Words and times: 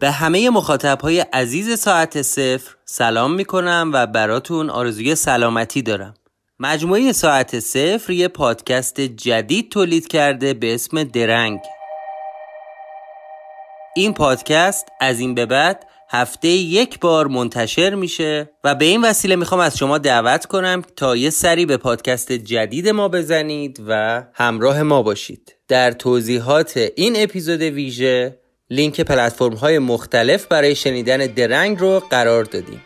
به 0.00 0.10
همه 0.10 0.50
مخاطب 0.50 1.00
های 1.00 1.20
عزیز 1.20 1.78
ساعت 1.78 2.22
صفر 2.22 2.76
سلام 2.84 3.34
می‌کنم 3.34 3.90
و 3.94 4.06
براتون 4.06 4.70
آرزوی 4.70 5.14
سلامتی 5.14 5.82
دارم. 5.82 6.14
مجموعه 6.60 7.12
ساعت 7.12 7.58
صفر 7.58 8.12
یه 8.12 8.28
پادکست 8.28 9.00
جدید 9.00 9.70
تولید 9.70 10.08
کرده 10.08 10.54
به 10.54 10.74
اسم 10.74 11.04
درنگ. 11.04 11.60
این 13.96 14.14
پادکست 14.14 14.86
از 15.00 15.20
این 15.20 15.34
به 15.34 15.46
بعد 15.46 15.86
هفته 16.10 16.48
یک 16.48 17.00
بار 17.00 17.26
منتشر 17.26 17.94
میشه 17.94 18.50
و 18.64 18.74
به 18.74 18.84
این 18.84 19.04
وسیله 19.04 19.36
می‌خوام 19.36 19.60
از 19.60 19.78
شما 19.78 19.98
دعوت 19.98 20.46
کنم 20.46 20.82
تا 20.96 21.16
یه 21.16 21.30
سری 21.30 21.66
به 21.66 21.76
پادکست 21.76 22.32
جدید 22.32 22.88
ما 22.88 23.08
بزنید 23.08 23.82
و 23.88 24.22
همراه 24.34 24.82
ما 24.82 25.02
باشید. 25.02 25.54
در 25.68 25.92
توضیحات 25.92 26.76
این 26.96 27.12
اپیزود 27.16 27.62
ویژه 27.62 28.38
لینک 28.70 29.00
پلتفرم 29.00 29.54
های 29.54 29.78
مختلف 29.78 30.46
برای 30.46 30.74
شنیدن 30.74 31.16
درنگ 31.18 31.78
رو 31.78 32.02
قرار 32.10 32.44
دادیم. 32.44 32.82